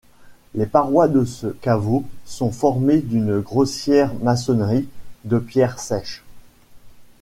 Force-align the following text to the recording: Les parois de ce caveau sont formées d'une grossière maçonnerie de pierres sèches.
Les 0.55 0.65
parois 0.65 1.07
de 1.07 1.25
ce 1.25 1.45
caveau 1.45 2.03
sont 2.25 2.51
formées 2.51 3.01
d'une 3.01 3.39
grossière 3.39 4.11
maçonnerie 4.23 4.89
de 5.25 5.37
pierres 5.37 5.77
sèches. 5.77 6.23